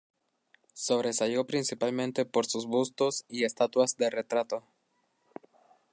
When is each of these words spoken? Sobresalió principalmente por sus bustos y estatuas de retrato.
Sobresalió 0.73 1.45
principalmente 1.45 2.25
por 2.25 2.47
sus 2.47 2.65
bustos 2.65 3.23
y 3.27 3.43
estatuas 3.43 3.97
de 3.97 4.09
retrato. 4.09 4.63